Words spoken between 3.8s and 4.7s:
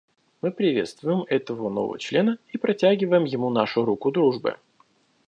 руку дружбы.